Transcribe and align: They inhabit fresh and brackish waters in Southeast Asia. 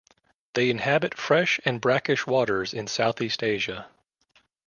They 0.55 0.71
inhabit 0.71 1.13
fresh 1.15 1.59
and 1.63 1.79
brackish 1.79 2.25
waters 2.25 2.73
in 2.73 2.87
Southeast 2.87 3.43
Asia. 3.43 3.85